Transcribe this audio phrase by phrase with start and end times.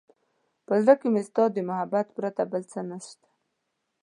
[0.65, 3.27] په زړه کې مې ستا د محبت پرته بل څه نشته.